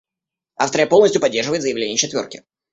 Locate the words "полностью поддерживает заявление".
0.87-1.95